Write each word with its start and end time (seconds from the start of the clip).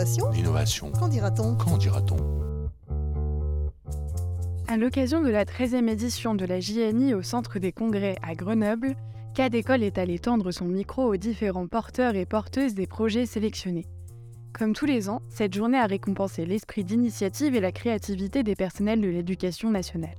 L'innovation 0.00 0.30
L'innovation. 0.30 0.92
Qu'en 0.92 1.08
dira-t-on? 1.08 1.56
Qu'en 1.56 1.76
dira-t-on? 1.76 2.16
À 4.66 4.78
l'occasion 4.78 5.20
de 5.20 5.28
la 5.28 5.44
13e 5.44 5.88
édition 5.88 6.34
de 6.34 6.46
la 6.46 6.58
JNI 6.58 7.12
au 7.12 7.20
Centre 7.20 7.58
des 7.58 7.70
Congrès 7.70 8.16
à 8.22 8.34
Grenoble, 8.34 8.96
Cadécole 9.34 9.82
est 9.82 9.98
allé 9.98 10.18
tendre 10.18 10.52
son 10.52 10.64
micro 10.64 11.04
aux 11.04 11.18
différents 11.18 11.66
porteurs 11.66 12.14
et 12.14 12.24
porteuses 12.24 12.72
des 12.72 12.86
projets 12.86 13.26
sélectionnés. 13.26 13.84
Comme 14.54 14.72
tous 14.72 14.86
les 14.86 15.10
ans, 15.10 15.20
cette 15.28 15.52
journée 15.52 15.78
a 15.78 15.86
récompensé 15.86 16.46
l'esprit 16.46 16.82
d'initiative 16.82 17.54
et 17.54 17.60
la 17.60 17.72
créativité 17.72 18.42
des 18.42 18.54
personnels 18.54 19.02
de 19.02 19.08
l'éducation 19.08 19.70
nationale. 19.70 20.16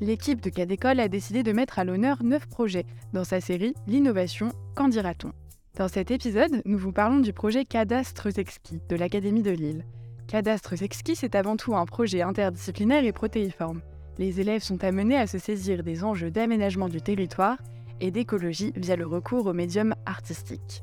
L'équipe 0.00 0.40
de 0.40 0.50
Cadécole 0.50 1.00
a 1.00 1.08
décidé 1.08 1.42
de 1.42 1.50
mettre 1.50 1.80
à 1.80 1.84
l'honneur 1.84 2.22
9 2.22 2.46
projets 2.46 2.86
dans 3.12 3.24
sa 3.24 3.40
série 3.40 3.74
L'innovation, 3.88 4.50
qu'en 4.76 4.86
dira-t-on? 4.86 5.32
Dans 5.78 5.88
cet 5.88 6.10
épisode, 6.10 6.60
nous 6.66 6.76
vous 6.76 6.92
parlons 6.92 7.20
du 7.20 7.32
projet 7.32 7.64
Cadastres 7.64 8.38
Exquis 8.38 8.80
de 8.90 8.94
l'Académie 8.94 9.40
de 9.40 9.52
Lille. 9.52 9.86
Cadastres 10.28 10.82
Exquis, 10.82 11.16
c'est 11.16 11.34
avant 11.34 11.56
tout 11.56 11.74
un 11.74 11.86
projet 11.86 12.20
interdisciplinaire 12.20 13.06
et 13.06 13.12
protéiforme. 13.12 13.80
Les 14.18 14.38
élèves 14.38 14.62
sont 14.62 14.84
amenés 14.84 15.16
à 15.16 15.26
se 15.26 15.38
saisir 15.38 15.82
des 15.82 16.04
enjeux 16.04 16.30
d'aménagement 16.30 16.90
du 16.90 17.00
territoire 17.00 17.56
et 18.02 18.10
d'écologie 18.10 18.74
via 18.76 18.96
le 18.96 19.06
recours 19.06 19.46
aux 19.46 19.54
médiums 19.54 19.94
artistiques. 20.04 20.82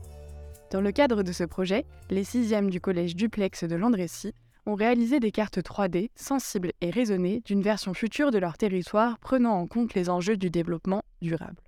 Dans 0.72 0.82
le 0.82 0.92
cadre 0.92 1.22
de 1.22 1.34
ce 1.34 1.44
projet, 1.44 1.86
les 2.10 2.24
sixièmes 2.24 2.72
du 2.72 2.82
collège 2.82 3.16
Duplex 3.16 3.66
de 3.66 3.76
Landrécy 3.76 4.34
ont 4.66 4.74
réalisé 4.74 5.20
des 5.20 5.32
cartes 5.32 5.60
3D 5.60 6.10
sensibles 6.16 6.72
et 6.82 6.90
raisonnées 6.90 7.44
d'une 7.46 7.62
version 7.62 7.94
future 7.94 8.32
de 8.32 8.40
leur 8.40 8.58
territoire 8.58 9.20
prenant 9.20 9.54
en 9.54 9.68
compte 9.68 9.94
les 9.94 10.10
enjeux 10.10 10.36
du 10.38 10.50
développement 10.50 11.04
durable. 11.22 11.62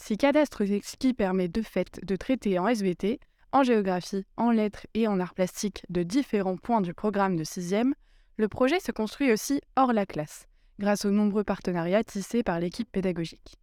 Si 0.00 0.16
Cadastres 0.16 0.72
Exquis 0.72 1.12
permet 1.12 1.48
de 1.48 1.60
fait 1.60 2.00
de 2.02 2.16
traiter 2.16 2.58
en 2.58 2.66
SVT, 2.66 3.20
en 3.52 3.62
géographie, 3.62 4.24
en 4.38 4.50
lettres 4.50 4.86
et 4.94 5.06
en 5.06 5.20
arts 5.20 5.34
plastiques 5.34 5.84
de 5.90 6.02
différents 6.02 6.56
points 6.56 6.80
du 6.80 6.94
programme 6.94 7.36
de 7.36 7.44
6e, 7.44 7.92
le 8.38 8.48
projet 8.48 8.80
se 8.80 8.90
construit 8.90 9.30
aussi 9.32 9.60
hors 9.76 9.92
la 9.92 10.06
classe, 10.06 10.46
grâce 10.78 11.04
aux 11.04 11.10
nombreux 11.10 11.44
partenariats 11.44 12.04
tissés 12.04 12.42
par 12.42 12.58
l'équipe 12.58 12.90
pédagogique. 12.90 13.56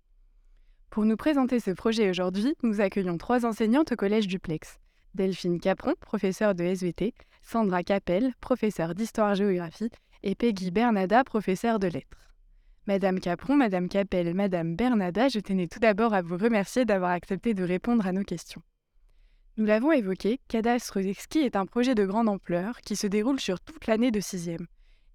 Pour 0.92 1.05
nous 1.05 1.17
présenter 1.17 1.59
ce 1.59 1.72
projet 1.72 2.09
aujourd'hui, 2.09 2.53
nous 2.61 2.80
accueillons 2.80 3.17
trois 3.17 3.45
enseignantes 3.45 3.94
au 3.94 3.95
collège 3.95 4.27
Duplex. 4.27 4.77
Delphine 5.16 5.59
Capron, 5.59 5.95
professeure 5.99 6.53
de 6.53 6.64
SVT, 6.64 7.16
Sandra 7.42 7.81
Capel, 7.81 8.33
professeure 8.39 8.94
d'histoire-géographie, 8.94 9.89
et 10.22 10.36
Peggy 10.36 10.70
Bernada, 10.70 11.23
professeure 11.23 11.80
de 11.80 11.88
lettres. 11.88 12.30
Madame 12.88 13.19
Capron, 13.19 13.55
Madame 13.55 13.89
Capel, 13.89 14.36
Madame 14.36 14.75
Bernada, 14.75 15.28
je 15.28 15.39
tenais 15.39 15.66
tout 15.67 15.80
d'abord 15.80 16.14
à 16.14 16.22
vous 16.22 16.38
remercier 16.38 16.86
d'avoir 16.86 17.09
accepté 17.09 17.55
de 17.55 17.64
répondre 17.64 18.05
à 18.05 18.11
nos 18.11 18.23
questions. 18.23 18.61
Nous 19.58 19.66
l'avons 19.66 19.92
évoqué, 19.92 20.39
Cadastre 20.50 20.97
Exquis 20.97 21.39
est 21.39 21.55
un 21.55 21.66
projet 21.66 21.95
de 21.95 22.05
grande 22.05 22.30
ampleur 22.30 22.81
qui 22.81 22.95
se 22.95 23.08
déroule 23.08 23.39
sur 23.39 23.59
toute 23.59 23.88
l'année 23.88 24.11
de 24.11 24.19
sixième. 24.19 24.67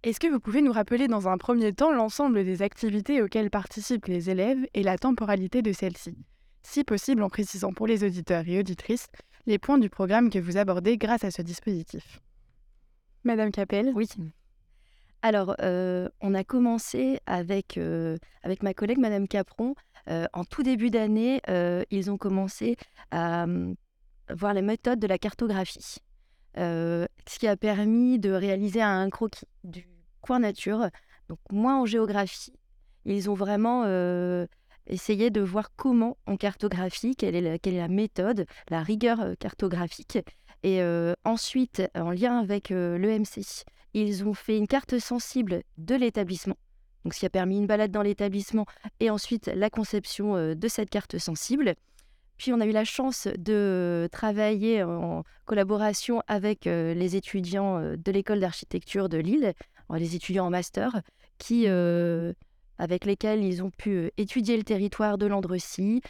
Est-ce 0.03 0.19
que 0.19 0.27
vous 0.27 0.41
pouvez 0.41 0.63
nous 0.63 0.73
rappeler 0.73 1.07
dans 1.07 1.29
un 1.29 1.39
premier 1.39 1.73
temps 1.73 1.93
l'ensemble 1.93 2.45
des 2.45 2.63
activités 2.63 3.23
auxquelles 3.23 3.51
participent 3.51 4.07
les 4.07 4.31
élèves 4.31 4.67
et 4.75 4.83
la 4.83 4.99
temporalité 4.99 5.63
de 5.63 5.73
celles-ci? 5.73 6.17
Si 6.63 6.83
possible, 6.83 7.23
en 7.23 7.29
précisant 7.29 7.73
pour 7.73 7.87
les 7.87 8.03
auditeurs 8.03 8.49
et 8.49 8.59
auditrices 8.59 9.07
les 9.47 9.59
points 9.59 9.79
du 9.79 9.91
programme 9.91 10.29
que 10.29 10.41
vous 10.41 10.57
abordez 10.57 10.99
grâce 10.99 11.23
à 11.23 11.31
ce 11.31 11.43
dispositif. 11.43 12.21
Madame 13.23 13.53
Capel? 13.53 13.93
Oui. 13.95 14.09
Alors, 15.23 15.55
on 15.61 16.35
a 16.35 16.45
commencé 16.45 17.21
avec, 17.27 17.79
avec 18.43 18.63
ma 18.63 18.75
collègue 18.75 18.99
Madame 18.99 19.29
Capron. 19.29 19.75
En 20.07 20.45
tout 20.45 20.63
début 20.63 20.91
d'année, 20.91 21.41
ils 21.91 22.11
ont 22.11 22.17
commencé 22.17 22.77
à 23.11 23.47
voir 24.31 24.55
les 24.55 24.63
méthodes 24.63 24.99
de 24.99 25.07
la 25.07 25.19
cartographie. 25.19 25.99
ce 26.57 27.07
qui 27.39 27.47
a 27.49 27.57
permis 27.57 28.19
de 28.19 28.31
réaliser 28.31 28.83
un 28.83 29.11
croquis 29.11 29.47
du 29.65 29.87
coin 30.23 30.41
nature, 30.41 30.89
donc 31.29 31.39
moins 31.51 31.81
en 31.81 31.87
géographie. 31.87 32.53
Ils 33.05 33.31
ont 33.31 33.35
vraiment 33.35 33.85
essayé 34.87 35.31
de 35.31 35.41
voir 35.41 35.71
comment 35.77 36.17
on 36.27 36.37
cartographie, 36.37 37.15
quelle 37.15 37.37
est 37.37 37.41
la, 37.41 37.59
quelle 37.59 37.75
est 37.75 37.79
la 37.79 37.89
méthode, 37.89 38.47
la 38.71 38.83
rigueur 38.83 39.37
cartographique. 39.39 40.19
Et 40.63 40.81
ensuite, 41.25 41.83
en 41.95 42.11
lien 42.11 42.39
avec 42.39 42.71
l'EMC, 42.71 43.65
ils 43.95 44.25
ont 44.25 44.35
fait 44.35 44.57
une 44.57 44.67
carte 44.67 44.99
sensible 44.99 45.63
de 45.79 45.95
l'établissement, 45.95 46.57
donc 47.05 47.15
ce 47.15 47.21
qui 47.21 47.27
a 47.27 47.31
permis 47.31 47.59
une 47.59 47.67
balade 47.67 47.91
dans 47.91 48.03
l'établissement 48.03 48.67
et 49.01 49.11
ensuite 49.11 49.51
la 49.55 49.71
conception 49.71 50.55
de 50.55 50.69
cette 50.69 50.91
carte 50.91 51.19
sensible. 51.19 51.75
Puis 52.37 52.53
on 52.55 52.61
a 52.61 52.67
eu 52.67 52.73
la 52.73 52.85
chance 52.85 53.29
de 53.39 54.09
travailler 54.13 54.83
en 54.83 55.25
collaboration 55.45 56.23
avec 56.27 56.65
les 56.65 57.17
étudiants 57.17 57.81
de 57.81 58.13
l'école 58.13 58.41
d'architecture 58.41 59.11
de 59.11 59.19
Lille, 59.19 59.53
les 59.93 60.17
étudiants 60.17 60.47
en 60.47 60.51
master, 60.51 61.03
qui, 61.37 61.67
avec 61.67 63.05
lesquels 63.05 63.45
ils 63.45 63.63
ont 63.63 63.71
pu 63.71 64.11
étudier 64.17 64.57
le 64.57 64.63
territoire 64.63 65.19
de 65.19 65.27
l'Andrecy, 65.27 66.01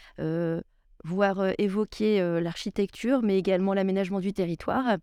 voire 1.03 1.53
évoquer 1.57 2.39
l'architecture, 2.39 3.23
mais 3.23 3.37
également 3.37 3.73
l'aménagement 3.73 4.21
du 4.21 4.31
territoire. 4.31 4.97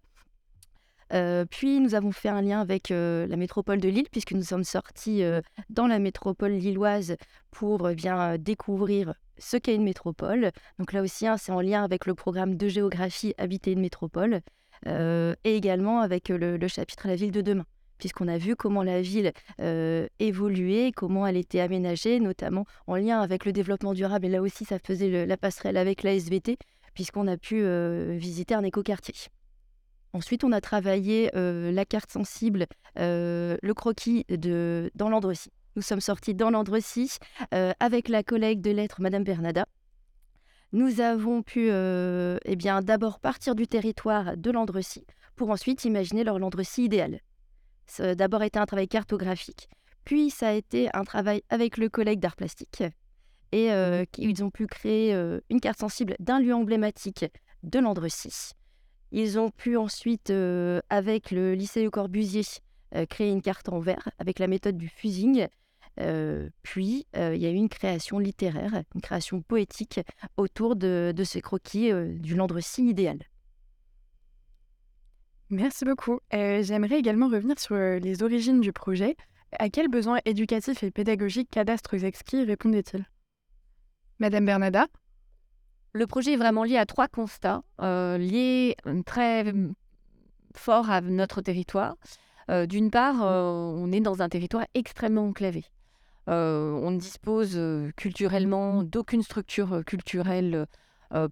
Euh, 1.13 1.45
puis 1.49 1.81
nous 1.81 1.95
avons 1.95 2.13
fait 2.13 2.29
un 2.29 2.43
lien 2.43 2.61
avec 2.61 2.91
euh, 2.91 3.27
la 3.27 3.37
métropole 3.37 3.81
de 3.81 3.89
Lille, 3.89 4.09
puisque 4.11 4.33
nous 4.33 4.43
sommes 4.43 4.65
sortis 4.65 5.23
euh, 5.23 5.41
dans 5.71 5.87
la 5.87 5.99
métropole 5.99 6.53
lilloise 6.53 7.17
pour 7.51 7.89
bien 7.91 8.37
découvrir 8.39 9.15
ce 9.39 9.57
qu'est 9.57 9.75
une 9.75 9.85
métropole. 9.85 10.51
Donc 10.79 10.93
là 10.93 11.03
aussi, 11.03 11.27
hein, 11.27 11.37
c'est 11.37 11.53
en 11.53 11.61
lien 11.61 11.83
avec 11.83 12.07
le 12.07 12.15
programme 12.15 12.57
de 12.57 12.69
géographie 12.69 13.35
Habiter 13.39 13.73
une 13.73 13.81
métropole, 13.81 14.41
et 14.87 15.57
également 15.57 16.01
avec 16.01 16.29
le, 16.29 16.69
chapitre 16.69 17.09
La 17.09 17.17
ville 17.17 17.33
de 17.33 17.41
demain, 17.41 17.65
puisqu'on 17.99 18.29
a 18.29 18.39
vu 18.39 18.55
comment 18.55 18.83
la 18.83 19.01
ville 19.01 19.33
évoluait, 20.19 20.93
comment 20.95 21.27
elle 21.27 21.37
était 21.37 21.61
aménagée, 21.61 22.21
notamment 22.21 22.65
en 22.87 22.97
lien 22.97 23.21
avec 23.21 23.45
le 23.45 23.53
développement 23.53 23.93
durable. 23.93 24.27
Et 24.27 24.31
là 24.31 24.41
aussi, 24.41 24.65
ça 24.65 24.79
faisait 24.79 25.27
la 25.27 25.37
passerelle 25.37 25.77
avec 25.77 26.03
la 26.03 26.15
SVT, 26.15 26.59
puisqu'on 26.95 27.27
a 27.27 27.37
pu 27.37 27.65
visiter 28.17 28.55
un 28.55 28.63
écoquartier. 28.63 29.15
Ensuite, 30.13 30.45
on 30.45 30.53
a 30.53 30.61
travaillé 30.61 31.31
la 31.35 31.85
carte 31.85 32.11
sensible, 32.11 32.67
le 32.97 33.73
croquis 33.73 34.25
de, 34.29 34.91
dans 34.95 35.09
l'Andrecy. 35.09 35.51
Nous 35.77 35.83
sommes 35.83 36.01
sortis 36.01 36.35
dans 36.35 36.51
l'Andrecy 36.51 37.19
avec 37.51 38.09
la 38.09 38.23
collègue 38.23 38.61
de 38.61 38.71
lettres, 38.71 39.01
Madame 39.01 39.25
Bernada. 39.25 39.67
Nous 40.73 41.01
avons 41.01 41.43
pu 41.43 41.69
eh 41.71 42.57
bien, 42.57 42.83
d'abord 42.83 43.21
partir 43.21 43.55
du 43.55 43.67
territoire 43.67 44.37
de 44.37 44.51
l'Andrecy 44.51 45.07
pour 45.37 45.51
ensuite 45.51 45.85
imaginer 45.85 46.25
leur 46.25 46.39
Landrecy 46.39 46.85
idéal. 46.85 47.21
Ça 47.87 48.11
a 48.11 48.15
d'abord 48.15 48.43
été 48.43 48.59
un 48.59 48.67
travail 48.67 48.89
cartographique, 48.89 49.69
puis 50.05 50.31
ça 50.31 50.49
a 50.49 50.53
été 50.53 50.89
un 50.95 51.05
travail 51.05 51.43
avec 51.49 51.77
le 51.77 51.89
collègue 51.89 52.21
d'art 52.21 52.37
plastique. 52.37 52.83
Et 53.53 53.71
mmh 53.71 54.05
ils 54.19 54.45
ont 54.45 54.51
pu 54.51 54.67
créer 54.67 55.15
une 55.49 55.61
carte 55.61 55.79
sensible 55.79 56.17
d'un 56.19 56.41
lieu 56.41 56.55
emblématique 56.55 57.25
de 57.63 57.79
l'Andrecy. 57.79 58.53
Ils 59.11 59.39
ont 59.39 59.51
pu 59.51 59.77
ensuite, 59.77 60.31
euh, 60.31 60.81
avec 60.91 61.31
le 61.31 61.55
lycée 61.55 61.83
Le 61.83 61.91
Corbusier, 61.91 62.43
euh, 62.95 63.07
créer 63.07 63.31
une 63.31 63.43
carte 63.43 63.69
en 63.69 63.79
verre 63.79 64.09
avec 64.19 64.39
la 64.39 64.47
méthode 64.47 64.77
du 64.77 64.89
fusing. 64.89 65.47
Euh, 66.01 66.49
puis, 66.63 67.07
il 67.15 67.37
y 67.37 67.47
a 67.47 67.51
eu 67.51 67.55
une 67.55 67.69
création 67.69 68.19
littéraire, 68.19 68.83
une 68.95 69.01
création 69.01 69.43
poétique 69.43 70.01
autour 70.37 70.77
de, 70.77 71.13
de 71.15 71.25
ces 71.25 71.41
croquis 71.41 71.91
du 72.21 72.37
Landrecy 72.37 72.87
idéal. 72.89 73.19
Merci 75.51 75.85
beaucoup. 75.85 76.21
J'aimerais 76.31 76.99
également 76.99 77.29
revenir 77.29 77.59
sur 77.59 77.75
les 77.75 78.23
origines 78.23 78.61
du 78.61 78.73
projet. 78.73 79.17
À 79.59 79.71
quels 79.71 79.89
besoins 79.89 80.21
éducatifs 80.25 80.83
et 80.85 80.91
pédagogiques 80.91 81.51
Cadastres 81.51 82.05
Exquis 82.05 82.45
répondait-il? 82.45 83.05
Madame 84.21 84.45
Bernada? 84.45 84.87
Le 85.99 86.07
projet 86.07 86.35
est 86.35 86.37
vraiment 86.37 86.63
lié 86.63 86.77
à 86.77 86.87
trois 86.87 87.09
constats, 87.09 87.63
euh, 87.83 88.17
liés 88.19 88.77
euh, 88.87 89.03
très 89.03 89.53
euh, 89.53 89.73
fort 90.55 90.91
à 90.91 91.01
notre 91.01 91.43
territoire. 91.43 91.97
D'une 92.67 92.91
part, 92.91 93.17
on 93.21 93.93
est 93.93 94.01
dans 94.01 94.23
un 94.23 94.31
territoire 94.31 94.65
extrêmement 94.73 95.27
enclavé. 95.27 95.67
on 96.29 96.91
ne 96.91 96.97
dispose 96.97 97.61
culturellement 97.95 98.83
d'aucune 98.83 99.23
structure 99.23 99.85
culturelle 99.85 100.67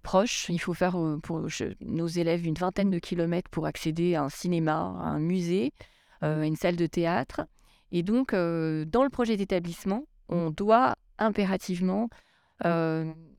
proche. 0.03 0.47
Il 0.49 0.59
faut 0.59 0.75
faire 0.75 0.95
pour 1.23 1.47
nos 1.81 2.05
élèves 2.05 2.45
une 2.45 2.53
vingtaine 2.53 2.91
de 2.91 2.99
kilomètres 2.99 3.49
pour 3.49 3.65
accéder 3.65 4.13
à 4.13 4.25
un 4.25 4.29
cinéma, 4.29 4.93
à 4.99 5.07
un 5.07 5.17
musée, 5.17 5.73
à 6.21 6.45
une 6.45 6.55
salle 6.55 6.75
de 6.75 6.85
théâtre. 6.85 7.47
Et 7.91 8.03
donc, 8.03 8.33
dans 8.33 9.03
le 9.03 9.09
projet 9.09 9.37
d'établissement, 9.37 10.03
on 10.29 10.51
doit 10.51 10.97
impérativement 11.17 12.09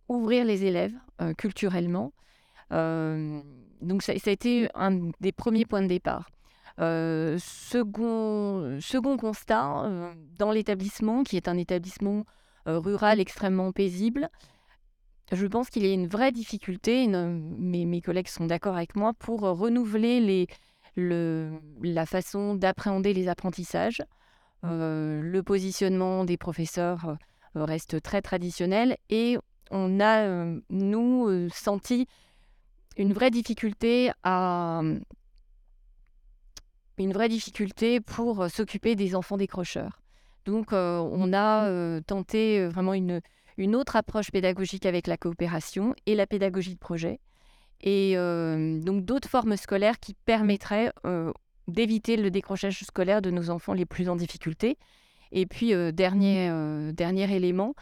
ouvrir 0.09 0.45
les 0.45 0.65
élèves 0.65 0.95
euh, 1.21 1.35
culturellement. 1.35 2.13
Euh, 2.73 3.41
donc 3.81 4.03
ça, 4.03 4.13
a 4.13 4.31
été 4.31 4.69
un 4.75 5.11
des 5.21 5.33
premiers 5.33 5.65
points 5.65 5.83
de 5.83 5.87
départ. 5.87 6.31
Euh, 6.81 7.39
second, 7.41 8.79
second 8.81 9.17
constat, 9.17 10.13
dans 10.39 10.53
l'établissement, 10.53 11.23
qui 11.23 11.37
est 11.37 11.49
un 11.49 11.57
établissement 11.57 12.25
rural 12.67 13.19
extrêmement 13.21 13.73
paisible, 13.73 14.29
je 15.33 15.47
pense 15.47 15.71
qu'il 15.71 15.87
y 15.87 15.91
a 15.91 15.95
une 15.95 16.07
vraie 16.07 16.33
difficulté, 16.33 17.07
mes, 17.07 17.85
mes 17.85 18.01
collègues 18.01 18.29
sont 18.29 18.47
d'accord 18.47 18.77
avec 18.77 18.95
moi, 18.95 19.13
pour 19.15 19.41
renouveler 19.41 20.21
les, 20.21 20.47
la 21.83 22.07
façon 22.07 22.55
d'appréhender 22.55 23.15
les 23.15 23.29
apprentissages. 23.29 24.03
le 24.63 25.41
positionnement 25.41 26.25
des 26.25 26.37
professeurs 26.37 27.17
reste 27.55 28.03
très 28.03 28.23
traditionnel 28.23 28.97
et 29.09 29.39
on 29.71 30.01
a, 30.01 30.47
nous, 30.71 31.49
senti 31.51 32.07
une 32.97 33.13
vraie 33.13 33.31
difficulté 33.31 34.11
à 34.23 34.83
une 36.99 37.13
vraie 37.13 37.29
difficulté 37.29 38.01
pour 38.01 38.51
s'occuper 38.51 38.97
des 38.97 39.15
enfants 39.15 39.37
décrocheurs. 39.37 40.01
Donc, 40.45 40.73
on 40.73 41.33
a 41.33 42.01
tenté 42.03 42.67
vraiment 42.67 42.95
une, 42.95 43.21
une 43.57 43.77
autre 43.77 43.97
approche 43.97 44.31
pédagogique 44.31 44.87
avec 44.87 45.07
la 45.07 45.17
coopération 45.17 45.95
et 46.07 46.15
la 46.15 46.27
pédagogie 46.27 46.75
de 46.75 46.79
projet. 46.79 47.21
Et 47.81 48.17
donc, 48.17 49.05
d'autres 49.05 49.29
formes 49.29 49.57
scolaires 49.57 50.01
qui 50.01 50.15
permettraient 50.15 50.93
d'éviter 51.69 52.17
le 52.17 52.31
décrochage 52.31 52.81
scolaire 52.81 53.23
de 53.23 53.31
nos 53.31 53.51
enfants 53.51 53.75
les 53.75 53.87
plus 53.87 54.09
en 54.09 54.17
difficulté. 54.17 54.79
Et 55.31 55.47
puis, 55.47 55.73
dernier, 55.93 56.51
dernier 56.95 57.33
élément, 57.33 57.75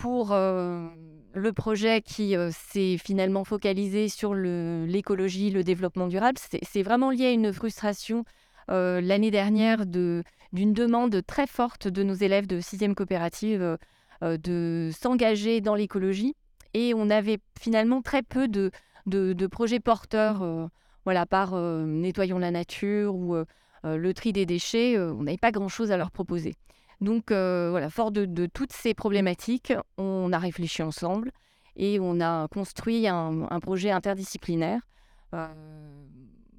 pour 0.00 0.30
le 0.30 1.52
projet 1.52 2.00
qui 2.00 2.34
s'est 2.52 2.96
finalement 2.96 3.44
focalisé 3.44 4.08
sur 4.08 4.32
l'écologie, 4.32 5.50
le, 5.50 5.62
développement 5.62 6.06
durable, 6.06 6.38
c'est 6.62 6.82
vraiment 6.82 7.10
lié 7.10 7.26
à 7.26 7.30
une 7.32 7.52
frustration 7.52 8.24
l'année 8.68 9.30
dernière 9.30 9.84
d'une 9.84 10.24
demande 10.54 11.20
très 11.26 11.46
forte 11.46 11.86
de 11.86 12.02
nos 12.02 12.14
élèves 12.14 12.46
de 12.46 12.60
6e 12.60 12.94
coopérative 12.94 13.76
de 14.22 14.90
s'engager 14.98 15.60
dans 15.60 15.74
l'écologie. 15.74 16.34
Et 16.72 16.94
on 16.94 17.10
avait 17.10 17.38
finalement 17.60 18.00
très 18.00 18.22
peu 18.22 18.48
de, 18.48 18.70
de, 19.04 19.46
projets 19.46 19.80
porteurs, 19.80 20.70
voilà, 21.04 21.26
par 21.26 21.54
Nettoyons 21.54 22.38
la 22.38 22.50
nature 22.50 23.14
ou 23.14 23.36
le 23.84 24.14
tri 24.14 24.32
des 24.32 24.46
déchets. 24.46 24.98
on 24.98 25.24
n'avait 25.24 25.36
pas 25.36 25.52
grand-chose 25.52 25.92
à 25.92 25.98
leur 25.98 26.10
proposer. 26.10 26.54
Donc 27.00 27.30
voilà, 27.30 27.88
fort 27.90 28.10
de, 28.10 28.46
toutes 28.46 28.72
ces 28.72 28.94
problématiques, 28.94 29.72
on 29.96 30.32
a 30.32 30.38
réfléchi 30.38 30.82
ensemble 30.82 31.32
et 31.76 31.98
on 32.00 32.20
a 32.20 32.46
construit 32.48 33.08
un, 33.08 33.60
projet 33.60 33.90
interdisciplinaire 33.90 34.80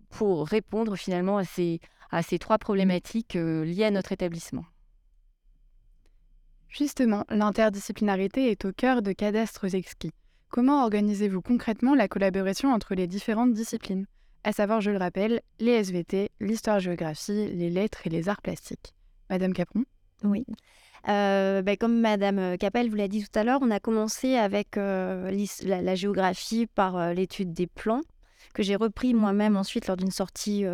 pour 0.09 0.47
répondre 0.47 0.95
finalement 0.95 1.37
à 1.37 1.43
ces, 1.43 2.39
trois 2.39 2.57
problématiques 2.57 3.35
liées 3.35 3.85
à 3.85 3.91
notre 3.91 4.11
établissement. 4.11 4.65
Justement, 6.69 7.25
l'interdisciplinarité 7.29 8.49
est 8.49 8.63
au 8.63 8.71
cœur 8.71 9.01
de 9.01 9.11
Cadastres 9.11 9.75
Exquis. 9.75 10.13
Comment 10.49 10.83
organisez-vous 10.83 11.41
concrètement 11.41 11.95
la 11.95 12.07
collaboration 12.07 12.73
entre 12.73 12.95
les 12.95 13.07
différentes 13.07 13.53
disciplines? 13.53 14.05
À 14.43 14.53
savoir, 14.53 14.81
je 14.81 14.89
le 14.89 14.97
rappelle, 14.97 15.41
les 15.59 15.73
SVT, 15.73 16.29
l'histoire-géographie, 16.39 17.47
les 17.53 17.69
lettres 17.69 18.07
et 18.07 18.09
les 18.09 18.27
arts 18.27 18.41
plastiques. 18.41 18.93
Madame 19.29 19.53
Capron? 19.53 19.83
Oui. 20.23 20.45
Euh, 21.09 21.61
ben, 21.63 21.77
comme 21.77 21.99
Madame 21.99 22.37
euh, 22.37 22.57
Capel 22.57 22.89
vous 22.89 22.95
l'a 22.95 23.07
dit 23.07 23.23
tout 23.23 23.39
à 23.39 23.43
l'heure, 23.43 23.59
on 23.63 23.71
a 23.71 23.79
commencé 23.79 24.35
avec 24.35 24.77
euh, 24.77 25.31
la, 25.63 25.95
géographie 25.95 26.67
par 26.67 27.13
l'étude 27.13 27.53
des 27.53 27.67
plans, 27.67 28.01
que 28.53 28.61
j'ai 28.61 28.75
repris 28.75 29.13
moi-même 29.13 29.57
ensuite 29.57 29.87
lors 29.87 29.97
d'une 29.97 30.11
sortie 30.11 30.65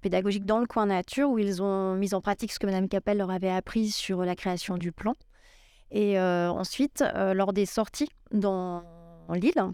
pédagogique 0.00 0.44
dans 0.44 0.60
le 0.60 0.66
coin 0.66 0.86
nature, 0.86 1.30
où 1.30 1.38
ils 1.38 1.62
ont 1.62 1.94
mis 1.94 2.14
en 2.14 2.20
pratique 2.20 2.52
ce 2.52 2.58
que 2.58 2.66
Madame 2.66 2.88
Capel 2.88 3.18
leur 3.18 3.30
avait 3.30 3.50
appris 3.50 3.90
sur 3.90 4.24
la 4.24 4.36
création 4.36 4.78
du 4.78 4.92
plan. 4.92 5.14
Et 5.90 6.18
ensuite, 6.18 7.04
lors 7.34 7.52
des 7.52 7.66
sorties 7.66 8.08
dans 8.30 8.84
l'île, 9.32 9.72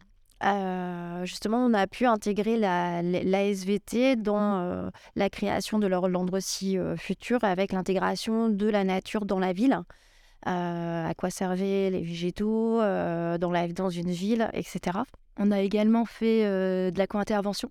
justement, 1.24 1.58
on 1.58 1.74
a 1.74 1.86
pu 1.86 2.06
intégrer 2.06 2.56
la, 2.56 3.02
SVT 3.02 4.16
dans 4.16 4.60
mmh. 4.60 4.90
la 5.16 5.30
création 5.30 5.78
de 5.78 5.86
leur 5.86 6.08
landrecie 6.08 6.78
future 6.96 7.44
avec 7.44 7.72
l'intégration 7.72 8.48
de 8.48 8.66
la 8.66 8.84
nature 8.84 9.26
dans 9.26 9.38
la 9.38 9.52
ville. 9.52 9.78
à 10.44 11.12
quoi 11.16 11.30
servaient 11.30 11.90
les 11.90 12.02
végétaux 12.02 12.78
dans, 12.78 13.50
la, 13.52 13.68
dans 13.68 13.90
une 13.90 14.10
ville, 14.10 14.48
etc. 14.52 14.98
On 15.36 15.50
a 15.50 15.60
également 15.60 16.04
fait 16.04 16.44
de 16.44 16.98
la 16.98 17.06
co-intervention, 17.06 17.70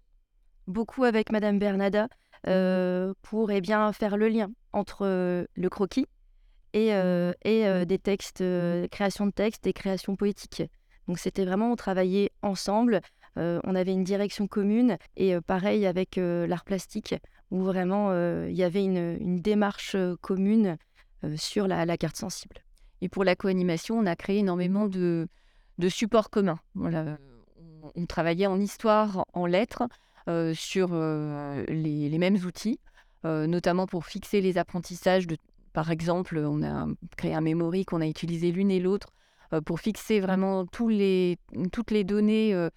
beaucoup 0.68 1.04
avec 1.04 1.32
Madame 1.32 1.60
Bernada, 1.60 2.08
mmh. 2.46 3.14
pour 3.24 3.52
eh 3.52 3.62
bien, 3.62 3.92
faire 3.94 4.18
le 4.18 4.28
lien 4.28 4.50
entre 4.74 5.48
le 5.54 5.70
croquis 5.70 6.06
et, 6.74 6.90
et 6.90 7.86
des 7.86 7.98
textes, 7.98 8.44
création 8.92 9.26
de 9.26 9.32
textes 9.32 9.66
et 9.66 9.74
création 9.74 10.16
poétique. 10.16 10.64
Donc 11.10 11.18
c'était 11.18 11.44
vraiment, 11.44 11.72
on 11.72 11.76
travaillait 11.76 12.30
ensemble, 12.44 13.02
euh, 13.36 13.60
on 13.64 13.74
avait 13.74 13.94
une 13.94 14.04
direction 14.04 14.46
commune 14.46 15.00
et 15.18 15.34
euh, 15.34 15.42
pareil 15.42 15.88
avec 15.88 16.20
euh, 16.20 16.46
l'art 16.46 16.64
plastique 16.64 17.16
où 17.50 17.64
vraiment 17.64 18.14
il 18.46 18.56
y 18.56 18.62
avait 18.62 18.84
une, 18.84 19.42
démarche 19.42 19.96
commune 20.22 20.78
sur 21.36 21.68
la, 21.68 21.98
carte 21.98 22.16
sensible. 22.16 22.58
Et 23.02 23.10
pour 23.10 23.24
la 23.24 23.36
co-animation, 23.36 23.98
on 23.98 24.06
a 24.06 24.16
créé 24.16 24.38
énormément 24.38 24.86
de, 24.88 25.28
supports 25.88 26.30
communs. 26.30 26.60
On, 26.76 28.06
travaillait 28.08 28.46
en 28.46 28.60
histoire, 28.60 29.26
en 29.34 29.48
lettres, 29.48 29.88
sur 30.54 30.90
les, 30.94 32.18
mêmes 32.20 32.36
outils, 32.46 32.80
notamment 33.24 33.88
pour 33.88 34.06
fixer 34.06 34.42
les 34.42 34.60
apprentissages. 34.60 35.26
Par 35.74 35.90
exemple, 35.90 36.38
on 36.38 36.62
a 36.62 36.86
créé 37.18 37.34
un 37.34 37.42
memory 37.42 37.84
qu'on 37.84 38.02
a 38.02 38.06
utilisé 38.06 38.52
l'une 38.52 38.70
et 38.70 38.80
l'autre 38.80 39.10
pour 39.66 39.80
fixer 39.80 40.20
vraiment 40.20 40.66
toutes 40.66 40.92
les 40.92 42.04
données 42.04 42.54
euh, 42.54 42.70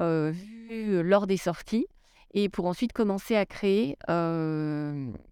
euh, 0.00 0.32
vues 0.32 1.02
lors 1.02 1.26
des 1.26 1.36
sorties 1.36 1.86
et 2.34 2.48
pour 2.48 2.66
ensuite 2.66 2.92
commencer 2.92 3.36
à 3.36 3.46
créer 3.46 3.96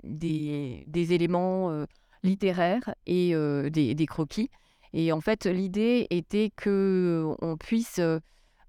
des, 0.04 0.84
éléments 1.12 1.84
littéraires 2.22 2.94
et 3.06 3.34
des, 3.70 4.06
croquis. 4.06 4.48
Et 4.94 5.12
en 5.12 5.20
fait, 5.20 5.44
l'idée 5.44 6.06
était 6.08 6.50
que 6.56 7.34
on 7.42 7.58
puisse 7.58 8.00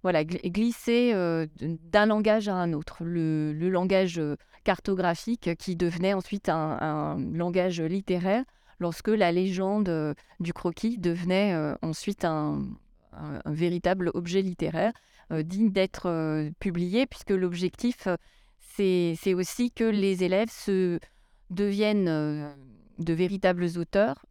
voilà, 0.04 0.26
glisser 0.26 1.14
d'un 1.62 2.08
langage 2.08 2.50
à 2.50 2.56
un 2.56 2.74
autre. 2.74 3.06
Le, 3.06 3.54
langage 3.70 4.20
cartographique 4.66 5.56
qui 5.56 5.78
devenait 5.78 6.14
ensuite 6.14 6.50
un 6.50 7.18
langage 7.32 7.80
littéraire 7.80 8.44
lorsque 8.80 9.08
la 9.08 9.32
légende 9.32 9.90
euh, 9.90 10.14
du 10.40 10.54
croquis 10.54 10.98
devenait 10.98 11.54
euh, 11.54 11.76
ensuite 11.82 12.26
un, 12.26 12.64
véritable 13.46 14.12
objet 14.14 14.42
littéraire 14.42 14.92
euh, 15.32 15.42
digne 15.42 15.72
d'être 15.72 16.50
publié, 16.60 17.06
puisque 17.06 17.30
l'objectif, 17.30 18.10
c'est 18.60 19.34
aussi 19.34 19.72
que 19.72 19.86
les 19.86 20.26
élèves 20.26 20.52
se 20.52 21.00
deviennent 21.50 22.54
de 23.00 23.14
véritables 23.14 23.70
auteurs, 23.78 24.26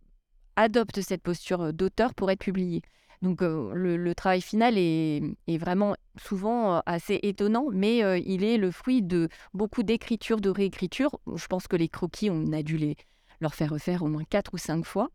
adoptent 0.56 1.00
cette 1.00 1.22
posture 1.22 1.72
d'auteur 1.72 2.12
pour 2.12 2.30
être 2.30 2.40
publiés. 2.40 2.82
Donc 3.22 3.40
le, 3.40 4.12
travail 4.12 4.42
final 4.42 4.74
est, 4.76 5.22
vraiment 5.48 5.94
souvent 6.20 6.82
assez 6.84 7.18
étonnant, 7.22 7.68
mais 7.72 8.20
il 8.20 8.44
est 8.44 8.58
le 8.58 8.70
fruit 8.70 9.00
de 9.00 9.30
beaucoup 9.54 9.82
d'écriture, 9.82 10.42
de 10.42 10.50
réécriture. 10.50 11.18
Je 11.34 11.46
pense 11.46 11.66
que 11.68 11.76
les 11.76 11.88
croquis, 11.88 12.28
on 12.28 12.52
a 12.52 12.62
dû 12.62 12.76
les, 12.76 12.96
leur 13.40 13.54
faire 13.54 13.70
refaire 13.70 14.02
au 14.02 14.08
moins 14.08 14.24
quatre 14.24 14.54
ou 14.54 14.58
cinq 14.58 14.84
fois. 14.84 15.10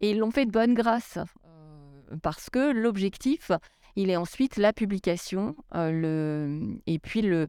Et 0.00 0.10
ils 0.10 0.18
l'ont 0.18 0.30
fait 0.30 0.46
de 0.46 0.50
bonne 0.50 0.74
grâce, 0.74 1.18
euh, 1.18 2.16
parce 2.22 2.50
que 2.50 2.72
l'objectif, 2.72 3.50
il 3.96 4.10
est 4.10 4.16
ensuite 4.16 4.56
la 4.56 4.72
publication 4.72 5.56
euh, 5.74 5.90
le... 5.90 6.78
et 6.86 6.98
puis 6.98 7.22
le... 7.22 7.48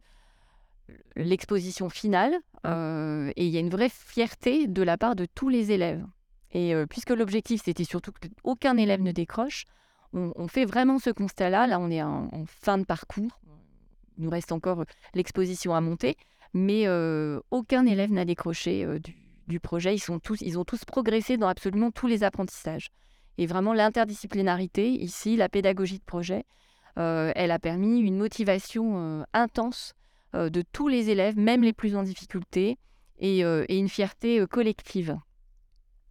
l'exposition 1.15 1.89
finale. 1.89 2.35
Euh, 2.65 3.31
et 3.35 3.45
il 3.45 3.51
y 3.51 3.57
a 3.57 3.59
une 3.59 3.69
vraie 3.69 3.89
fierté 3.89 4.67
de 4.67 4.81
la 4.81 4.97
part 4.97 5.15
de 5.15 5.25
tous 5.25 5.49
les 5.49 5.71
élèves. 5.71 6.05
Et 6.51 6.73
puisque 6.89 7.09
l'objectif, 7.09 7.61
c'était 7.65 7.83
surtout 7.83 8.11
qu'aucun 8.13 8.77
élève 8.77 9.01
ne 9.01 9.11
décroche, 9.11 9.65
on, 10.13 10.47
fait 10.47 10.63
vraiment 10.63 10.97
ce 10.97 11.09
constat-là. 11.09 11.67
Là, 11.67 11.77
on 11.77 11.91
est 11.91 12.01
en, 12.01 12.45
fin 12.45 12.77
de 12.77 12.85
parcours. 12.85 13.41
Il 14.17 14.23
nous 14.23 14.29
reste 14.29 14.53
encore 14.53 14.85
l'exposition 15.13 15.75
à 15.75 15.81
monter, 15.81 16.15
mais 16.53 16.87
aucun 17.51 17.85
élève 17.85 18.13
n'a 18.13 18.23
décroché 18.23 18.87
du, 18.99 19.13
du 19.47 19.59
projet, 19.59 19.95
ils, 19.95 19.99
sont 19.99 20.19
tous, 20.19 20.41
ils 20.41 20.59
ont 20.59 20.65
tous 20.65 20.83
progressé 20.85 21.37
dans 21.37 21.47
absolument 21.47 21.91
tous 21.91 22.07
les 22.07 22.23
apprentissages. 22.23 22.89
Et 23.37 23.45
vraiment, 23.45 23.73
l'interdisciplinarité, 23.73 24.89
ici, 24.89 25.35
la 25.35 25.49
pédagogie 25.49 25.99
de 25.99 26.03
projet, 26.03 26.45
euh, 26.97 27.31
elle 27.35 27.51
a 27.51 27.59
permis 27.59 27.99
une 27.99 28.17
motivation 28.17 28.97
euh, 28.97 29.23
intense 29.33 29.93
euh, 30.35 30.49
de 30.49 30.63
tous 30.71 30.87
les 30.87 31.09
élèves, 31.09 31.37
même 31.37 31.61
les 31.61 31.73
plus 31.73 31.95
en 31.95 32.03
difficulté, 32.03 32.77
et, 33.19 33.41
une 33.41 33.89
fierté 33.89 34.45
collective. 34.47 35.17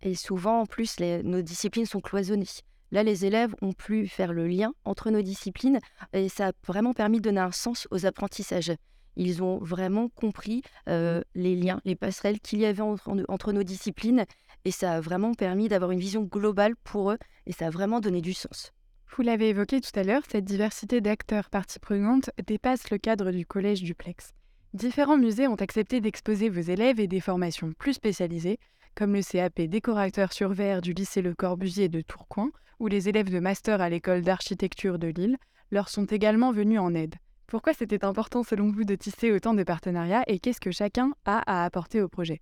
Et 0.03 0.17
souvent, 0.17 0.63
en 0.63 0.67
plus, 0.67 0.99
nos 0.99 1.41
disciplines 1.41 1.87
sont 1.87 2.01
cloisonnées. 2.01 2.49
Là, 2.91 3.05
les 3.05 3.25
élèves 3.25 3.55
ont 3.63 3.73
pu 3.73 4.09
faire 4.09 4.33
le 4.33 4.49
lien 4.49 4.73
entre 4.85 5.13
nos 5.13 5.23
disciplines 5.23 5.79
et 6.13 6.29
ça 6.29 6.49
a 6.49 6.53
vraiment 6.67 6.95
permis 6.95 7.19
de 7.19 7.23
donner 7.23 7.41
un 7.41 7.53
sens 7.53 7.87
aux 7.93 8.07
apprentissages. 8.07 8.73
Ils 9.17 9.43
ont 9.43 9.59
vraiment 9.59 10.09
compris 10.09 10.63
euh, 10.89 11.23
les 11.35 11.57
liens, 11.57 11.81
les 11.85 11.97
passerelles 11.97 12.41
qu'il 12.41 12.61
y 12.61 12.67
avait 12.67 12.83
entre, 12.83 13.53
nos 13.53 13.63
disciplines. 13.63 14.25
Et 14.65 14.71
ça 14.71 14.93
a 14.93 15.01
vraiment 15.01 15.35
permis 15.35 15.69
d'avoir 15.69 15.91
une 15.91 16.01
vision 16.01 16.23
globale 16.23 16.77
pour 16.85 17.13
eux. 17.13 17.19
Et 17.47 17.53
ça 17.53 17.67
a 17.67 17.71
vraiment 17.71 18.01
donné 18.01 18.21
du 18.21 18.35
sens. 18.35 18.73
Vous 19.17 19.23
l'avez 19.23 19.49
évoqué 19.49 19.81
tout 19.81 19.99
à 19.99 20.03
l'heure, 20.03 20.23
cette 20.29 20.45
diversité 20.45 21.01
d'acteurs 21.01 21.49
parties 21.49 21.79
prenantes 21.79 22.31
dépasse 22.47 22.91
le 22.91 22.99
cadre 22.99 23.31
du 23.31 23.47
collège 23.47 23.83
duplex. 23.83 24.35
Différents 24.75 25.17
musées 25.17 25.49
ont 25.49 25.55
accepté 25.55 26.01
d'exposer 26.01 26.51
vos 26.51 26.61
élèves 26.61 27.01
et 27.01 27.07
des 27.07 27.21
formations 27.21 27.73
plus 27.79 27.95
spécialisées, 27.95 28.59
comme 28.95 29.15
le 29.15 29.23
CAP 29.23 29.63
décorateur 29.63 30.33
sur 30.33 30.53
verre 30.53 30.83
du 30.83 30.93
lycée 30.93 31.23
Le 31.23 31.35
Corbusier 31.35 31.89
de 31.89 32.01
Tourcoing 32.01 32.51
ou 32.79 32.89
les 32.89 33.09
élèves 33.09 33.31
de 33.31 33.41
master 33.41 33.81
à 33.81 33.89
l'école 33.89 34.23
d'architecture 34.23 34.99
de 34.99 35.09
Lille, 35.09 35.39
leur 35.71 35.89
sont 35.89 36.05
également 36.05 36.53
venus 36.53 36.81
en 36.81 36.95
aide. 36.95 37.15
Pourquoi 37.47 37.75
c'était 37.75 38.05
important 38.05 38.43
selon 38.43 38.73
vous 38.73 38.85
de 38.85 38.97
tisser 38.97 39.31
autant 39.31 39.55
de 39.55 39.63
partenariats 39.63 40.25
et 40.27 40.41
qu'est-ce 40.41 40.61
que 40.61 40.73
chacun 40.73 41.13
a 41.25 41.43
à 41.47 41.65
apporter 41.65 42.03
au 42.03 42.09
projet? 42.09 42.41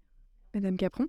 Madame 0.55 0.77
Capron? 0.79 1.07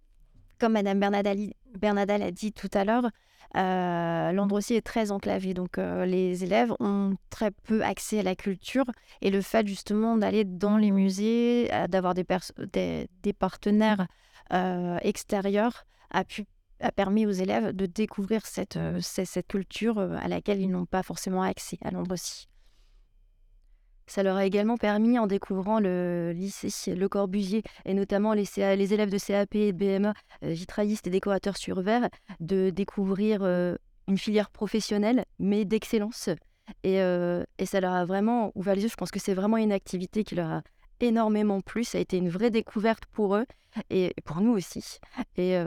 Comme 0.59 0.73
Madame 0.73 0.99
Bernadal 0.99 2.21
a 2.21 2.31
dit 2.31 2.51
tout 2.51 2.69
à 2.73 2.83
l'heure, 2.83 3.09
euh, 3.55 4.31
Landrecy 4.33 4.73
est 4.73 4.85
très 4.85 5.11
enclavé, 5.11 5.53
donc 5.53 5.77
euh, 5.77 6.05
les 6.05 6.43
élèves 6.43 6.73
ont 6.79 7.15
très 7.29 7.51
peu 7.51 7.83
accès 7.83 8.19
à 8.19 8.23
la 8.23 8.35
culture 8.35 8.85
et 9.21 9.29
le 9.29 9.41
fait 9.41 9.65
justement 9.65 10.17
d'aller 10.17 10.43
dans 10.43 10.77
les 10.77 10.91
musées, 10.91 11.69
euh, 11.73 11.87
d'avoir 11.87 12.13
des, 12.15 12.25
partenaires 13.37 14.07
euh, 14.51 14.97
extérieurs 15.03 15.85
a 16.11 16.91
permis 16.91 17.25
aux 17.25 17.31
élèves 17.31 17.71
de 17.71 17.85
découvrir 17.85 18.45
cette, 18.45 18.77
cette, 18.99 19.47
culture 19.47 19.99
à 19.99 20.27
laquelle 20.27 20.61
ils 20.61 20.69
n'ont 20.69 20.85
pas 20.85 21.03
forcément 21.03 21.41
accès 21.41 21.77
à 21.81 21.91
Landrecy. 21.91 22.47
Ça 24.07 24.21
leur 24.23 24.35
a 24.35 24.45
également 24.45 24.77
permis, 24.77 25.17
en 25.17 25.27
découvrant 25.27 25.79
le 25.79 26.31
lycée 26.33 26.95
Le 26.95 27.09
Corbusier, 27.09 27.63
et 27.85 27.93
notamment 27.93 28.33
les, 28.33 28.59
élèves 28.59 29.09
de 29.09 29.17
CAP 29.17 29.55
et 29.55 29.73
de 29.73 29.77
BMA, 29.77 30.13
euh, 30.43 30.49
vitraillistes 30.49 31.07
et 31.07 31.09
décorateurs 31.09 31.57
sur 31.57 31.81
verre, 31.81 32.09
de 32.39 32.69
découvrir 32.69 33.39
euh, 33.41 33.75
une 34.07 34.17
filière 34.17 34.51
professionnelle, 34.51 35.25
mais 35.39 35.65
d'excellence. 35.65 36.29
Et, 36.83 37.01
euh, 37.01 37.43
et, 37.57 37.65
ça 37.65 37.79
leur 37.79 37.93
a 37.93 38.05
vraiment 38.05 38.51
ouvert 38.55 38.75
les 38.75 38.83
yeux. 38.83 38.89
Je 38.89 38.95
pense 38.95 39.11
que 39.11 39.19
c'est 39.19 39.33
vraiment 39.33 39.57
une 39.57 39.71
activité 39.71 40.23
qui 40.23 40.35
leur 40.35 40.51
a 40.51 40.61
énormément 40.99 41.61
plu. 41.61 41.83
Ça 41.83 41.97
a 41.97 42.01
été 42.01 42.17
une 42.17 42.29
vraie 42.29 42.51
découverte 42.51 43.05
pour 43.11 43.35
eux 43.35 43.45
et 43.89 44.13
pour 44.23 44.41
nous 44.41 44.51
aussi. 44.51 44.99
Et, 45.37 45.57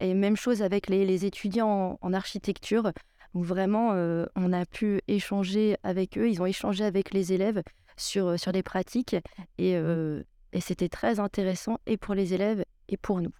même 0.00 0.36
chose 0.36 0.62
avec 0.62 0.88
les, 0.88 1.24
étudiants 1.24 1.98
en 2.00 2.12
architecture 2.12 2.92
où 3.34 3.42
vraiment 3.42 3.92
euh, 3.92 4.26
on 4.36 4.52
a 4.52 4.64
pu 4.66 5.00
échanger 5.08 5.76
avec 5.82 6.18
eux, 6.18 6.28
ils 6.28 6.40
ont 6.42 6.46
échangé 6.46 6.84
avec 6.84 7.12
les 7.12 7.32
élèves 7.32 7.62
sur, 7.96 8.28
euh, 8.28 8.36
sur 8.36 8.52
des 8.52 8.62
pratiques 8.62 9.16
et, 9.58 9.76
euh, 9.76 10.22
et 10.52 10.60
c'était 10.60 10.88
très 10.88 11.20
intéressant 11.20 11.78
et 11.86 11.96
pour 11.96 12.14
les 12.14 12.34
élèves 12.34 12.64
et 12.88 12.96
pour 12.96 13.20
nous. 13.20 13.32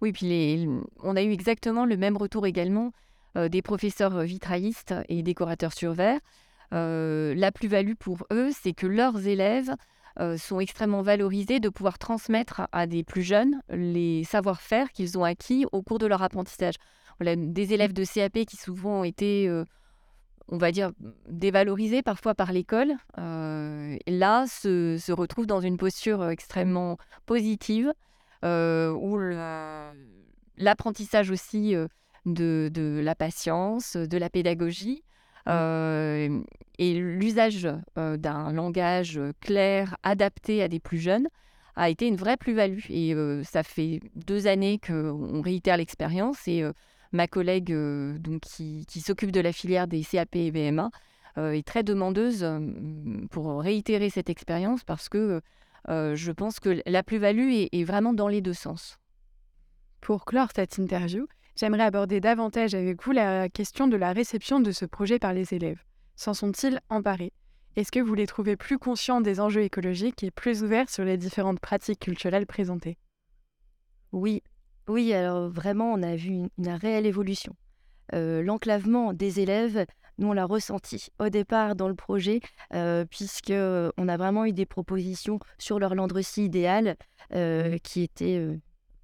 Oui, 0.00 0.12
puis 0.12 0.26
les, 0.26 0.68
on 1.02 1.16
a 1.16 1.22
eu 1.22 1.32
exactement 1.32 1.84
le 1.84 1.96
même 1.96 2.16
retour 2.16 2.46
également 2.46 2.92
des 3.36 3.62
professeurs 3.62 4.22
vitraillistes 4.22 4.94
et 5.08 5.22
décorateurs 5.22 5.72
sur 5.72 5.92
verre. 5.92 6.18
la 6.72 7.52
plus-value 7.52 7.94
pour 7.94 8.26
eux, 8.32 8.50
c'est 8.52 8.72
que 8.72 8.86
leurs 8.88 9.28
élèves 9.28 9.76
sont 10.38 10.58
extrêmement 10.58 11.02
valorisés 11.02 11.60
de 11.60 11.68
pouvoir 11.68 11.98
transmettre 11.98 12.62
à 12.72 12.88
des 12.88 13.04
plus 13.04 13.22
jeunes 13.22 13.60
les 13.68 14.24
savoir-faire 14.24 14.90
qu'ils 14.90 15.18
ont 15.18 15.24
acquis 15.24 15.66
au 15.70 15.82
cours 15.82 16.00
de 16.00 16.06
leur 16.06 16.22
apprentissage 16.22 16.74
des 17.20 17.72
élèves 17.72 17.92
de 17.92 18.04
CAP 18.04 18.44
qui 18.46 18.56
souvent 18.56 19.00
ont 19.00 19.04
été, 19.04 19.48
euh, 19.48 19.64
on 20.48 20.58
va 20.58 20.70
dire, 20.70 20.92
dévalorisés 21.28 22.02
parfois 22.02 22.34
par 22.34 22.52
l'école, 22.52 22.92
euh, 23.18 23.96
là 24.06 24.46
se, 24.46 25.12
retrouvent 25.12 25.46
dans 25.46 25.60
une 25.60 25.76
posture 25.76 26.22
euh, 26.22 26.30
extrêmement 26.30 26.98
positive, 27.26 27.92
où 28.44 29.18
l'apprentissage 30.56 31.30
aussi 31.32 31.74
de, 32.24 33.00
la 33.02 33.14
patience, 33.16 33.96
de 33.96 34.16
la 34.16 34.30
pédagogie, 34.30 35.02
et 35.48 36.94
l'usage 36.94 37.68
d'un 37.96 38.52
langage 38.52 39.20
clair, 39.40 39.96
adapté 40.04 40.62
à 40.62 40.68
des 40.68 40.78
plus 40.78 40.98
jeunes, 40.98 41.26
a 41.74 41.90
été 41.90 42.06
une 42.06 42.14
vraie 42.14 42.36
plus-value. 42.36 42.84
Et 42.90 43.12
ça 43.42 43.64
fait 43.64 43.98
deux 44.14 44.46
années 44.46 44.78
qu'on 44.78 45.42
réitère 45.42 45.76
l'expérience 45.76 46.46
et 46.46 46.64
ma 47.12 47.26
collègue 47.26 47.72
euh, 47.72 48.18
donc, 48.18 48.40
qui, 48.40 49.00
s'occupe 49.00 49.32
de 49.32 49.40
la 49.40 49.52
filière 49.52 49.86
des 49.86 50.02
CAP 50.02 50.36
et 50.36 50.50
BMA 50.50 50.90
euh, 51.38 51.52
est 51.52 51.66
très 51.66 51.82
demandeuse 51.82 52.42
euh, 52.42 52.60
pour 53.30 53.60
réitérer 53.60 54.10
cette 54.10 54.30
expérience 54.30 54.84
parce 54.84 55.08
que 55.08 55.40
je 55.86 56.32
pense 56.32 56.60
que 56.60 56.82
la 56.84 57.02
plus-value 57.02 57.50
est, 57.50 57.68
est, 57.72 57.84
vraiment 57.84 58.12
dans 58.12 58.28
les 58.28 58.42
deux 58.42 58.52
sens. 58.52 58.98
Pour 60.02 60.26
clore 60.26 60.48
cette 60.54 60.76
interview, 60.76 61.26
j'aimerais 61.56 61.84
aborder 61.84 62.20
davantage 62.20 62.74
avec 62.74 63.02
vous 63.02 63.12
la 63.12 63.48
question 63.48 63.86
de 63.86 63.96
la 63.96 64.12
réception 64.12 64.60
de 64.60 64.70
ce 64.70 64.84
projet 64.84 65.18
par 65.18 65.32
les 65.32 65.54
élèves. 65.54 65.82
S'en 66.14 66.34
sont-ils 66.34 66.78
emparés? 66.90 67.32
Est-ce 67.76 67.90
que 67.90 68.00
vous 68.00 68.14
les 68.14 68.26
trouvez 68.26 68.56
plus 68.56 68.76
conscients 68.76 69.22
des 69.22 69.40
enjeux 69.40 69.62
écologiques 69.62 70.22
et 70.24 70.30
plus 70.30 70.62
ouverts 70.62 70.90
sur 70.90 71.04
les 71.04 71.16
différentes 71.16 71.60
pratiques 71.60 72.00
culturelles 72.00 72.46
présentées? 72.46 72.98
Oui, 74.12 74.42
oui, 74.88 75.12
alors 75.12 75.48
vraiment, 75.48 75.92
on 75.92 76.02
a 76.02 76.16
vu 76.16 76.28
une, 76.28 76.68
réelle 76.68 77.06
évolution. 77.06 77.54
L'enclavement 78.12 79.12
des 79.12 79.40
élèves, 79.40 79.84
nous, 80.16 80.28
on 80.28 80.32
l'a 80.32 80.46
ressenti 80.46 81.08
au 81.18 81.28
départ 81.28 81.76
dans 81.76 81.88
le 81.88 81.94
projet, 81.94 82.40
puisque 83.10 83.52
on 83.52 84.08
a 84.08 84.16
vraiment 84.16 84.46
eu 84.46 84.52
des 84.52 84.66
propositions 84.66 85.38
sur 85.58 85.78
leur 85.78 85.94
landrecie 85.94 86.44
idéale, 86.44 86.96
qui 87.82 88.02
était 88.02 88.48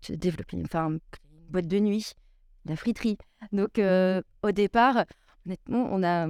développer 0.09 0.61
enfin, 0.65 0.91
une 0.91 1.01
boîte 1.51 1.69
de 1.69 1.79
nuit, 1.79 2.13
la 2.65 2.77
friterie. 2.77 3.19
Donc, 3.53 3.79
au 3.79 4.53
départ, 4.53 5.05
honnêtement, 5.45 5.89
on 5.91 6.03
a, 6.03 6.29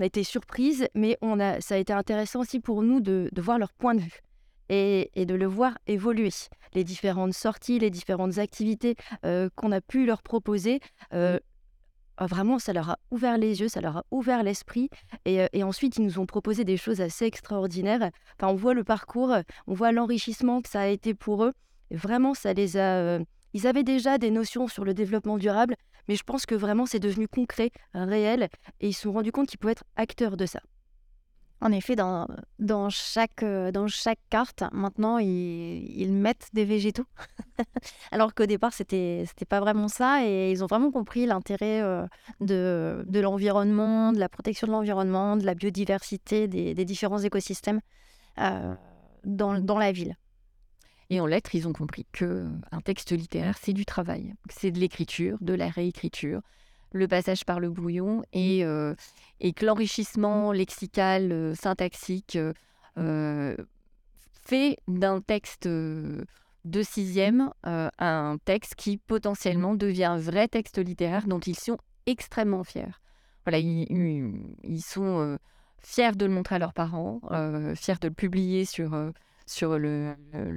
été 0.00 0.24
surprise, 0.24 0.88
mais 0.94 1.16
on 1.22 1.38
a, 1.40 1.60
ça 1.60 1.74
a 1.74 1.78
été 1.78 1.92
intéressant 1.92 2.40
aussi 2.40 2.60
pour 2.60 2.82
nous 2.82 3.00
de 3.00 3.30
voir 3.40 3.58
leur 3.58 3.72
point 3.72 3.94
de 3.96 4.00
vue 4.00 4.20
et, 4.72 5.26
de 5.26 5.34
le 5.34 5.46
voir 5.46 5.78
évoluer. 5.86 6.30
Les 6.74 6.84
différentes 6.84 7.34
sorties, 7.34 7.78
les 7.78 7.90
différentes 7.90 8.38
activités 8.38 8.96
euh, 9.24 9.48
qu'on 9.54 9.72
a 9.72 9.80
pu 9.80 10.06
leur 10.06 10.22
proposer, 10.22 10.80
euh, 11.12 11.38
ah, 12.16 12.26
vraiment, 12.26 12.58
ça 12.58 12.72
leur 12.72 12.90
a 12.90 12.98
ouvert 13.10 13.36
les 13.36 13.60
yeux, 13.60 13.68
ça 13.68 13.80
leur 13.80 13.98
a 13.98 14.04
ouvert 14.10 14.42
l'esprit. 14.42 14.88
Et, 15.24 15.42
euh, 15.42 15.46
et, 15.52 15.62
ensuite, 15.62 15.96
ils 15.96 16.04
nous 16.04 16.18
ont 16.18 16.26
proposé 16.26 16.64
des 16.64 16.76
choses 16.76 17.00
assez 17.00 17.26
extraordinaires. 17.26 18.10
Enfin, 18.38 18.52
on 18.52 18.56
voit 18.56 18.74
le 18.74 18.84
parcours, 18.84 19.34
on 19.66 19.74
voit 19.74 19.92
l'enrichissement 19.92 20.62
que 20.62 20.68
ça 20.68 20.80
a 20.80 20.86
été 20.86 21.14
pour 21.14 21.44
eux. 21.44 21.52
vraiment, 21.90 22.34
ça 22.34 22.52
les 22.54 22.78
a. 22.78 23.18
ils 23.52 23.66
avaient 23.66 23.84
déjà 23.84 24.16
des 24.16 24.30
notions 24.30 24.68
sur 24.68 24.84
le 24.84 24.94
développement 24.94 25.36
durable, 25.36 25.74
mais 26.08 26.16
je 26.16 26.24
pense 26.24 26.46
que 26.46 26.54
vraiment, 26.54 26.86
c'est 26.86 27.00
devenu 27.00 27.28
concret, 27.28 27.70
réel, 27.92 28.48
et 28.80 28.88
ils 28.88 28.94
se 28.94 29.02
sont 29.02 29.12
rendus 29.12 29.32
compte 29.32 29.48
qu'ils 29.48 29.58
pouvaient 29.58 29.72
être 29.72 29.84
acteurs 29.96 30.36
de 30.36 30.46
ça. 30.46 30.60
En 31.62 31.70
effet, 31.70 31.94
dans, 31.94 32.26
dans, 32.58 32.90
chaque, 32.90 33.44
euh, 33.44 33.70
dans 33.70 33.86
chaque 33.86 34.18
carte, 34.30 34.64
maintenant, 34.72 35.18
ils, 35.18 36.12
mettent 36.12 36.48
des 36.52 36.64
végétaux. 36.64 37.06
Alors 38.10 38.34
qu'au 38.34 38.46
départ, 38.46 38.72
c'était 38.72 39.20
n'était 39.20 39.44
pas 39.44 39.60
vraiment 39.60 39.86
ça. 39.86 40.26
Et 40.26 40.50
ils 40.50 40.64
ont 40.64 40.66
vraiment 40.66 40.90
compris 40.90 41.24
l'intérêt 41.24 41.80
euh, 41.80 42.04
de, 42.40 43.20
l'environnement, 43.20 44.12
de 44.12 44.18
la 44.18 44.28
protection 44.28 44.66
de 44.66 44.72
l'environnement, 44.72 45.36
de 45.36 45.46
la 45.46 45.54
biodiversité, 45.54 46.48
des, 46.48 46.74
des 46.74 46.84
différents 46.84 47.20
écosystèmes 47.20 47.80
euh, 48.40 48.74
dans, 49.24 49.60
dans 49.60 49.78
la 49.78 49.92
ville. 49.92 50.16
Et 51.10 51.20
en 51.20 51.26
lettres, 51.26 51.54
ils 51.54 51.68
ont 51.68 51.72
compris 51.72 52.06
que 52.10 52.48
un 52.72 52.80
texte 52.80 53.12
littéraire, 53.12 53.56
c'est 53.60 53.72
du 53.72 53.84
travail, 53.84 54.34
c'est 54.50 54.72
de 54.72 54.80
l'écriture, 54.80 55.38
de 55.40 55.54
la 55.54 55.68
réécriture, 55.68 56.40
le 56.92 57.08
passage 57.08 57.44
par 57.44 57.60
le 57.60 57.70
brouillon 57.70 58.22
et, 58.32 58.64
mmh. 58.64 58.68
euh, 58.68 58.94
et 59.40 59.52
que 59.52 59.66
l'enrichissement 59.66 60.52
lexical, 60.52 61.32
euh, 61.32 61.54
syntaxique 61.54 62.38
euh, 62.98 63.56
fait 64.44 64.78
d'un 64.88 65.20
texte 65.20 65.66
de 65.66 66.82
sixième 66.82 67.50
un 67.64 68.36
texte 68.44 68.74
qui 68.74 68.98
potentiellement 68.98 69.74
devient 69.74 70.04
un 70.04 70.18
vrai 70.18 70.48
texte 70.48 70.78
littéraire 70.78 71.26
dont 71.26 71.40
ils 71.40 71.58
sont 71.58 71.78
extrêmement 72.06 72.64
fiers. 72.64 72.98
Voilà, 73.44 73.58
ils, 73.58 74.82
sont 74.82 75.38
fiers 75.78 76.12
de 76.12 76.26
le 76.26 76.32
montrer 76.32 76.56
à 76.56 76.58
leurs 76.58 76.74
parents, 76.74 77.20
fiers 77.76 77.98
de 78.00 78.08
le 78.08 78.14
publier 78.14 78.64
sur 78.64 79.12
sur 79.46 79.78
le, 79.78 80.14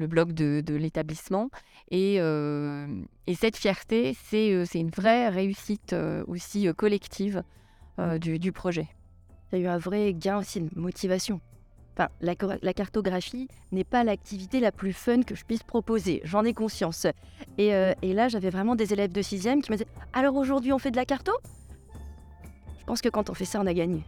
blog 0.08 0.34
de, 0.34 0.76
l'établissement. 0.76 1.50
Et, 1.92 2.18
euh, 2.20 2.88
et, 3.28 3.36
cette 3.36 3.58
fierté, 3.58 4.16
c'est 4.26 4.52
euh, 4.52 4.66
une 4.74 4.90
vraie 4.90 5.30
réussite 5.30 5.94
euh, 5.94 6.24
aussi 6.28 6.68
collective 6.76 7.44
du, 8.20 8.40
du, 8.40 8.52
projet. 8.52 8.88
Il 9.54 9.60
y 9.60 9.62
a 9.62 9.66
eu 9.66 9.68
un 9.70 9.78
vrai 9.78 10.14
gain 10.14 10.40
aussi 10.40 10.60
de 10.60 10.70
motivation. 10.78 11.40
Enfin, 11.94 12.10
la, 12.20 12.34
la 12.62 12.74
cartographie 12.74 13.48
n'est 13.72 13.86
pas 13.86 14.04
l'activité 14.04 14.60
la 14.60 14.74
plus 14.74 14.92
fun 14.92 15.22
que 15.22 15.34
je 15.34 15.46
puisse 15.46 15.64
proposer, 15.64 16.20
j'en 16.26 16.44
ai 16.44 16.54
conscience. 16.54 17.08
Et, 17.58 17.70
et 18.02 18.14
là, 18.14 18.28
j'avais 18.28 18.50
vraiment 18.50 18.76
des 18.76 18.92
élèves 18.92 19.14
de 19.14 19.22
6e 19.22 19.62
qui 19.62 19.72
me 19.72 19.78
disaient 19.78 19.88
Alors 20.12 20.36
aujourd'hui, 20.36 20.74
on 20.74 20.80
fait 20.80 20.92
de 20.92 20.98
la 20.98 21.06
carto? 21.06 21.32
Je 22.80 22.84
pense 22.86 23.02
que 23.02 23.08
quand 23.08 23.30
on 23.30 23.34
fait 23.34 23.46
ça, 23.46 23.62
on 23.62 23.66
a 23.66 23.74
gagné. 23.74 24.04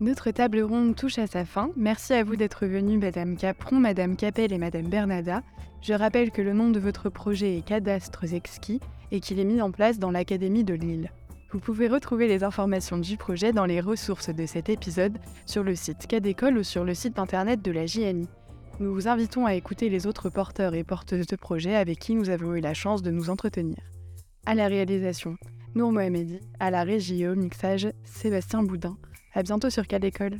Notre 0.00 0.30
table 0.30 0.60
ronde 0.60 0.96
touche 0.96 1.18
à 1.18 1.26
sa 1.26 1.44
fin. 1.44 1.70
Merci 1.76 2.12
à 2.14 2.24
vous 2.24 2.36
d'être 2.36 2.66
venus, 2.66 3.00
Madame 3.00 3.36
Capron, 3.36 3.76
Madame 3.76 4.16
Capel 4.16 4.52
et 4.52 4.58
Madame 4.58 4.88
Bernada. 4.88 5.42
Je 5.80 5.94
rappelle 5.94 6.30
que 6.30 6.42
le 6.42 6.52
nom 6.52 6.70
de 6.70 6.80
votre 6.80 7.08
projet 7.08 7.58
est 7.58 7.62
Cadastres 7.62 8.34
Exquis 8.34 8.80
et 9.10 9.20
qu'il 9.20 9.38
est 9.38 9.44
mis 9.44 9.62
en 9.62 9.70
place 9.70 9.98
dans 9.98 10.10
l'Académie 10.10 10.64
de 10.64 10.74
Lille. 10.74 11.10
Vous 11.52 11.60
pouvez 11.60 11.86
retrouver 11.86 12.28
les 12.28 12.44
informations 12.44 12.98
du 12.98 13.16
projet 13.16 13.52
dans 13.52 13.66
les 13.66 13.80
ressources 13.80 14.30
de 14.30 14.46
cet 14.46 14.70
épisode 14.70 15.18
sur 15.44 15.62
le 15.62 15.74
site 15.74 16.06
Cadécole 16.06 16.56
ou 16.58 16.62
sur 16.62 16.82
le 16.82 16.94
site 16.94 17.18
internet 17.18 17.62
de 17.62 17.70
la 17.70 17.86
JNI. 17.86 18.26
Nous 18.80 18.94
vous 18.94 19.06
invitons 19.06 19.44
à 19.44 19.54
écouter 19.54 19.90
les 19.90 20.06
autres 20.06 20.30
porteurs 20.30 20.74
et 20.74 20.82
porteuses 20.82 21.26
de 21.26 21.36
projets 21.36 21.76
avec 21.76 21.98
qui 21.98 22.14
nous 22.14 22.30
avons 22.30 22.54
eu 22.54 22.60
la 22.60 22.74
chance 22.74 23.02
de 23.02 23.10
nous 23.10 23.28
entretenir. 23.28 23.76
À 24.46 24.54
la 24.54 24.66
réalisation, 24.66 25.36
Nour 25.74 25.92
Mohamedi, 25.92 26.40
à 26.58 26.70
la 26.70 26.82
régie 26.82 27.22
et 27.22 27.28
au 27.28 27.34
mixage, 27.34 27.88
Sébastien 28.04 28.62
Boudin. 28.62 28.96
À 29.34 29.42
bientôt 29.42 29.70
sur 29.70 29.86
Cadécole. 29.86 30.36